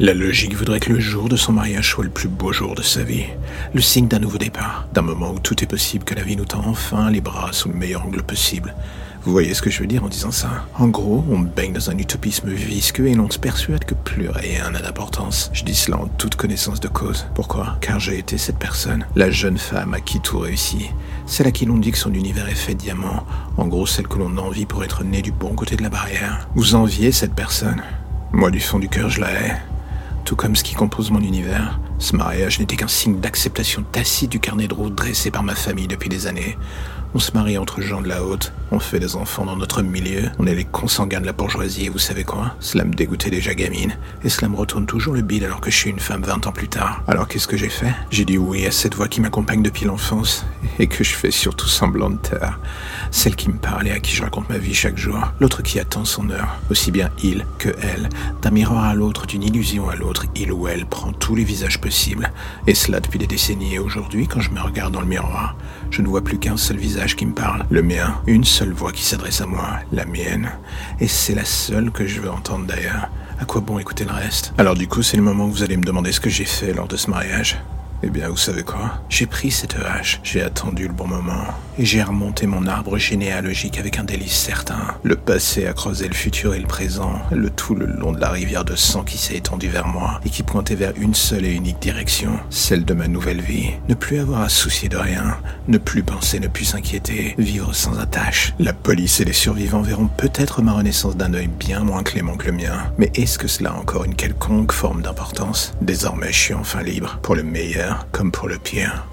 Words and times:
La 0.00 0.14
logique 0.14 0.54
voudrait 0.54 0.78
que 0.78 0.92
le 0.92 1.00
jour 1.00 1.28
de 1.28 1.34
son 1.34 1.52
mariage 1.52 1.90
soit 1.90 2.04
le 2.04 2.10
plus 2.10 2.28
beau 2.28 2.52
jour 2.52 2.76
de 2.76 2.82
sa 2.82 3.02
vie, 3.02 3.24
le 3.74 3.80
signe 3.80 4.06
d'un 4.06 4.20
nouveau 4.20 4.38
départ, 4.38 4.86
d'un 4.92 5.02
moment 5.02 5.32
où 5.32 5.40
tout 5.40 5.60
est 5.64 5.66
possible, 5.66 6.04
que 6.04 6.14
la 6.14 6.22
vie 6.22 6.36
nous 6.36 6.44
tend 6.44 6.62
enfin 6.64 7.10
les 7.10 7.20
bras 7.20 7.52
sous 7.52 7.68
le 7.68 7.74
meilleur 7.74 8.06
angle 8.06 8.22
possible. 8.22 8.76
Vous 9.24 9.32
voyez 9.32 9.54
ce 9.54 9.60
que 9.60 9.70
je 9.70 9.80
veux 9.80 9.88
dire 9.88 10.04
en 10.04 10.08
disant 10.08 10.30
ça? 10.30 10.66
En 10.78 10.86
gros, 10.86 11.24
on 11.28 11.40
baigne 11.40 11.72
dans 11.72 11.90
un 11.90 11.98
utopisme 11.98 12.48
visqueux 12.48 13.08
et 13.08 13.14
l'on 13.14 13.28
se 13.28 13.40
persuade 13.40 13.84
que 13.84 13.94
plus 13.94 14.30
rien 14.30 14.70
n'a 14.70 14.80
d'importance. 14.80 15.50
Je 15.52 15.64
dis 15.64 15.74
cela 15.74 15.98
en 15.98 16.06
toute 16.06 16.36
connaissance 16.36 16.78
de 16.78 16.86
cause. 16.86 17.26
Pourquoi? 17.34 17.76
Car 17.80 17.98
j'ai 17.98 18.18
été 18.18 18.38
cette 18.38 18.60
personne, 18.60 19.04
la 19.16 19.32
jeune 19.32 19.58
femme 19.58 19.94
à 19.94 20.00
qui 20.00 20.20
tout 20.20 20.38
réussit, 20.38 20.92
celle 21.26 21.48
à 21.48 21.50
qui 21.50 21.66
l'on 21.66 21.76
dit 21.76 21.90
que 21.90 21.98
son 21.98 22.14
univers 22.14 22.48
est 22.48 22.54
fait 22.54 22.74
de 22.74 22.78
diamants, 22.78 23.26
en 23.56 23.66
gros 23.66 23.84
celle 23.84 24.06
que 24.06 24.18
l'on 24.18 24.38
envie 24.38 24.64
pour 24.64 24.84
être 24.84 25.02
née 25.02 25.22
du 25.22 25.32
bon 25.32 25.56
côté 25.56 25.74
de 25.74 25.82
la 25.82 25.90
barrière. 25.90 26.48
Vous 26.54 26.76
enviez 26.76 27.10
cette 27.10 27.34
personne 27.34 27.82
Moi 28.30 28.52
du 28.52 28.60
fond 28.60 28.78
du 28.78 28.88
cœur 28.88 29.10
je 29.10 29.20
la 29.20 29.32
hais 29.32 29.56
tout 30.28 30.36
comme 30.36 30.56
ce 30.56 30.62
qui 30.62 30.74
compose 30.74 31.10
mon 31.10 31.22
univers. 31.22 31.80
Ce 31.98 32.14
mariage 32.14 32.60
n'était 32.60 32.76
qu'un 32.76 32.86
signe 32.86 33.18
d'acceptation 33.18 33.82
tacite 33.82 34.30
du 34.30 34.40
carnet 34.40 34.68
de 34.68 34.74
route 34.74 34.94
dressé 34.94 35.30
par 35.30 35.42
ma 35.42 35.54
famille 35.54 35.86
depuis 35.86 36.10
des 36.10 36.26
années. 36.26 36.58
On 37.14 37.20
se 37.20 37.32
marie 37.32 37.56
entre 37.56 37.80
gens 37.80 38.02
de 38.02 38.08
la 38.08 38.22
haute, 38.22 38.52
on 38.70 38.78
fait 38.78 39.00
des 39.00 39.16
enfants 39.16 39.46
dans 39.46 39.56
notre 39.56 39.80
milieu, 39.80 40.28
on 40.38 40.46
est 40.46 40.54
les 40.54 40.66
consanguins 40.66 41.22
de 41.22 41.26
la 41.26 41.32
bourgeoisie 41.32 41.86
et 41.86 41.88
vous 41.88 41.98
savez 41.98 42.22
quoi? 42.22 42.54
Cela 42.60 42.84
me 42.84 42.92
dégoûtait 42.92 43.30
déjà 43.30 43.54
gamine, 43.54 43.96
et 44.22 44.28
cela 44.28 44.48
me 44.48 44.56
retourne 44.56 44.84
toujours 44.84 45.14
le 45.14 45.22
bide 45.22 45.44
alors 45.44 45.62
que 45.62 45.70
je 45.70 45.76
suis 45.76 45.90
une 45.90 46.00
femme 46.00 46.22
20 46.22 46.46
ans 46.46 46.52
plus 46.52 46.68
tard. 46.68 47.02
Alors 47.08 47.26
qu'est-ce 47.26 47.48
que 47.48 47.56
j'ai 47.56 47.70
fait? 47.70 47.94
J'ai 48.10 48.26
dit 48.26 48.36
oui 48.36 48.66
à 48.66 48.70
cette 48.70 48.94
voix 48.94 49.08
qui 49.08 49.22
m'accompagne 49.22 49.62
depuis 49.62 49.86
l'enfance, 49.86 50.44
et 50.78 50.86
que 50.86 51.02
je 51.02 51.14
fais 51.14 51.30
surtout 51.30 51.66
semblant 51.66 52.10
de 52.10 52.18
taire. 52.18 52.60
Celle 53.10 53.36
qui 53.36 53.48
me 53.48 53.56
parle 53.56 53.88
et 53.88 53.92
à 53.92 54.00
qui 54.00 54.14
je 54.14 54.22
raconte 54.22 54.50
ma 54.50 54.58
vie 54.58 54.74
chaque 54.74 54.98
jour, 54.98 55.18
l'autre 55.40 55.62
qui 55.62 55.80
attend 55.80 56.04
son 56.04 56.28
heure, 56.28 56.58
aussi 56.70 56.90
bien 56.90 57.08
il 57.22 57.46
que 57.56 57.70
elle. 57.80 58.10
D'un 58.42 58.50
miroir 58.50 58.84
à 58.84 58.94
l'autre, 58.94 59.26
d'une 59.26 59.42
illusion 59.42 59.88
à 59.88 59.96
l'autre, 59.96 60.26
il 60.36 60.52
ou 60.52 60.68
elle 60.68 60.84
prend 60.84 61.12
tous 61.12 61.34
les 61.34 61.44
visages 61.44 61.80
possibles, 61.80 62.30
et 62.66 62.74
cela 62.74 63.00
depuis 63.00 63.18
des 63.18 63.26
décennies. 63.26 63.76
Et 63.76 63.78
aujourd'hui, 63.78 64.28
quand 64.28 64.42
je 64.42 64.50
me 64.50 64.60
regarde 64.60 64.92
dans 64.92 65.00
le 65.00 65.06
miroir, 65.06 65.56
je 65.90 66.02
ne 66.02 66.06
vois 66.06 66.22
plus 66.22 66.38
qu'un 66.38 66.58
seul 66.58 66.76
visage 66.76 66.97
qui 67.06 67.26
me 67.26 67.32
parle, 67.32 67.64
le 67.70 67.82
mien, 67.82 68.20
une 68.26 68.44
seule 68.44 68.72
voix 68.72 68.92
qui 68.92 69.02
s'adresse 69.02 69.40
à 69.40 69.46
moi, 69.46 69.80
la 69.92 70.04
mienne. 70.04 70.50
Et 71.00 71.08
c'est 71.08 71.34
la 71.34 71.44
seule 71.44 71.90
que 71.90 72.06
je 72.06 72.20
veux 72.20 72.30
entendre 72.30 72.66
d'ailleurs. 72.66 73.08
À 73.40 73.44
quoi 73.44 73.60
bon 73.60 73.78
écouter 73.78 74.04
le 74.04 74.12
reste? 74.12 74.52
Alors 74.58 74.74
du 74.74 74.88
coup, 74.88 75.02
c'est 75.02 75.16
le 75.16 75.22
moment 75.22 75.44
où 75.44 75.50
vous 75.50 75.62
allez 75.62 75.76
me 75.76 75.84
demander 75.84 76.12
ce 76.12 76.20
que 76.20 76.30
j'ai 76.30 76.44
fait 76.44 76.72
lors 76.72 76.88
de 76.88 76.96
ce 76.96 77.08
mariage? 77.10 77.58
Eh 78.04 78.10
bien, 78.10 78.28
vous 78.28 78.36
savez 78.36 78.62
quoi? 78.62 79.00
J'ai 79.08 79.26
pris 79.26 79.50
cette 79.50 79.74
hache, 79.74 80.20
j'ai 80.22 80.40
attendu 80.40 80.86
le 80.86 80.92
bon 80.92 81.08
moment, 81.08 81.44
et 81.78 81.84
j'ai 81.84 82.02
remonté 82.02 82.46
mon 82.46 82.68
arbre 82.68 82.96
généalogique 82.96 83.78
avec 83.78 83.98
un 83.98 84.04
délice 84.04 84.36
certain. 84.36 84.78
Le 85.02 85.16
passé 85.16 85.66
a 85.66 85.72
creusé 85.72 86.06
le 86.06 86.14
futur 86.14 86.54
et 86.54 86.60
le 86.60 86.66
présent, 86.66 87.20
le 87.32 87.50
tout 87.50 87.74
le 87.74 87.86
long 87.86 88.12
de 88.12 88.20
la 88.20 88.30
rivière 88.30 88.64
de 88.64 88.76
sang 88.76 89.02
qui 89.02 89.18
s'est 89.18 89.36
étendue 89.36 89.68
vers 89.68 89.88
moi, 89.88 90.20
et 90.24 90.30
qui 90.30 90.44
pointait 90.44 90.76
vers 90.76 90.92
une 90.96 91.14
seule 91.14 91.44
et 91.44 91.52
unique 91.52 91.80
direction, 91.80 92.38
celle 92.50 92.84
de 92.84 92.94
ma 92.94 93.08
nouvelle 93.08 93.40
vie. 93.40 93.70
Ne 93.88 93.94
plus 93.94 94.20
avoir 94.20 94.42
à 94.42 94.48
soucier 94.48 94.88
de 94.88 94.96
rien, 94.96 95.36
ne 95.66 95.78
plus 95.78 96.04
penser, 96.04 96.38
ne 96.38 96.46
plus 96.46 96.66
s'inquiéter, 96.66 97.34
vivre 97.36 97.74
sans 97.74 97.98
attache. 97.98 98.54
La 98.60 98.72
police 98.72 99.18
et 99.20 99.24
les 99.24 99.32
survivants 99.32 99.82
verront 99.82 100.08
peut-être 100.16 100.62
ma 100.62 100.72
renaissance 100.72 101.16
d'un 101.16 101.34
œil 101.34 101.48
bien 101.48 101.80
moins 101.80 102.04
clément 102.04 102.36
que 102.36 102.46
le 102.46 102.52
mien, 102.52 102.92
mais 102.96 103.10
est-ce 103.16 103.38
que 103.38 103.48
cela 103.48 103.70
a 103.70 103.76
encore 103.76 104.04
une 104.04 104.14
quelconque 104.14 104.72
forme 104.72 105.02
d'importance? 105.02 105.74
Désormais, 105.82 106.32
je 106.32 106.38
suis 106.38 106.54
enfin 106.54 106.82
libre, 106.82 107.18
pour 107.22 107.34
le 107.34 107.42
comme 108.12 108.30
pour 108.30 108.48
le 108.48 108.58
pire. 108.58 109.06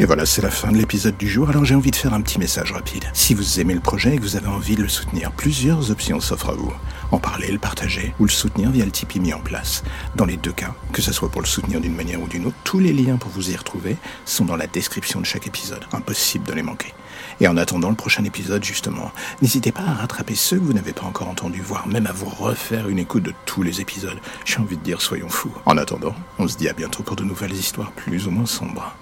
Et 0.00 0.04
voilà, 0.04 0.26
c'est 0.26 0.42
la 0.42 0.50
fin 0.50 0.70
de 0.70 0.76
l'épisode 0.76 1.16
du 1.16 1.28
jour, 1.28 1.48
alors 1.50 1.64
j'ai 1.64 1.74
envie 1.74 1.90
de 1.90 1.96
faire 1.96 2.14
un 2.14 2.20
petit 2.20 2.38
message 2.38 2.70
rapide. 2.70 3.04
Si 3.14 3.34
vous 3.34 3.58
aimez 3.58 3.74
le 3.74 3.80
projet 3.80 4.14
et 4.14 4.16
que 4.16 4.22
vous 4.22 4.36
avez 4.36 4.46
envie 4.46 4.76
de 4.76 4.82
le 4.82 4.88
soutenir, 4.88 5.32
plusieurs 5.32 5.90
options 5.90 6.20
s'offrent 6.20 6.50
à 6.50 6.54
vous. 6.54 6.72
En 7.10 7.18
parler, 7.18 7.50
le 7.50 7.58
partager 7.58 8.14
ou 8.18 8.24
le 8.24 8.30
soutenir 8.30 8.70
via 8.70 8.84
le 8.84 8.90
Tipeee 8.90 9.20
mis 9.20 9.32
en 9.32 9.40
place. 9.40 9.82
Dans 10.14 10.26
les 10.26 10.36
deux 10.36 10.52
cas, 10.52 10.74
que 10.92 11.00
ce 11.00 11.12
soit 11.12 11.30
pour 11.30 11.40
le 11.40 11.46
soutenir 11.46 11.80
d'une 11.80 11.94
manière 11.94 12.20
ou 12.20 12.28
d'une 12.28 12.46
autre, 12.46 12.56
tous 12.64 12.78
les 12.78 12.92
liens 12.92 13.16
pour 13.16 13.30
vous 13.30 13.50
y 13.50 13.56
retrouver 13.56 13.96
sont 14.24 14.44
dans 14.44 14.56
la 14.56 14.66
description 14.66 15.20
de 15.20 15.24
chaque 15.24 15.46
épisode. 15.46 15.84
Impossible 15.92 16.44
de 16.46 16.52
les 16.52 16.62
manquer. 16.62 16.92
Et 17.40 17.48
en 17.48 17.56
attendant 17.56 17.88
le 17.88 17.94
prochain 17.94 18.24
épisode, 18.24 18.64
justement, 18.64 19.10
n'hésitez 19.40 19.72
pas 19.72 19.82
à 19.82 19.94
rattraper 19.94 20.34
ceux 20.34 20.58
que 20.58 20.64
vous 20.64 20.72
n'avez 20.72 20.92
pas 20.92 21.06
encore 21.06 21.28
entendus, 21.28 21.62
voire 21.62 21.86
même 21.86 22.06
à 22.06 22.12
vous 22.12 22.28
refaire 22.28 22.88
une 22.88 22.98
écoute 22.98 23.22
de 23.22 23.32
tous 23.46 23.62
les 23.62 23.80
épisodes. 23.80 24.18
J'ai 24.44 24.58
envie 24.58 24.76
de 24.76 24.82
dire, 24.82 25.00
soyons 25.00 25.28
fous. 25.28 25.52
En 25.66 25.78
attendant, 25.78 26.14
on 26.38 26.46
se 26.46 26.56
dit 26.56 26.68
à 26.68 26.72
bientôt 26.72 27.02
pour 27.02 27.16
de 27.16 27.24
nouvelles 27.24 27.54
histoires 27.54 27.92
plus 27.92 28.26
ou 28.26 28.30
moins 28.30 28.46
sombres. 28.46 28.94